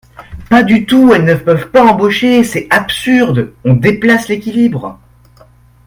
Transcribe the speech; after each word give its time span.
Pas 0.49 0.63
du 0.63 0.87
tout: 0.87 1.13
elles 1.13 1.25
ne 1.25 1.35
peuvent 1.35 1.69
pas 1.69 1.85
embaucher! 1.85 2.43
C’est 2.43 2.65
absurde! 2.71 3.53
On 3.63 3.75
déplace 3.75 4.29
l’équilibre. 4.29 4.99